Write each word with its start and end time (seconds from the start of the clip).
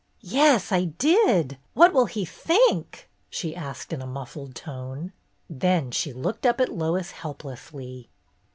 "Yes, 0.23 0.71
I 0.71 0.85
did! 0.85 1.59
What 1.75 1.93
will 1.93 2.07
he 2.07 2.25
think?" 2.25 3.07
she 3.29 3.55
asked 3.55 3.93
in 3.93 4.01
a 4.01 4.07
muffled 4.07 4.55
tone. 4.55 5.13
Then 5.47 5.91
she 5.91 6.11
looked 6.11 6.43
up 6.43 6.59
at 6.59 6.73
Lois 6.73 7.11
helplessly. 7.11 8.09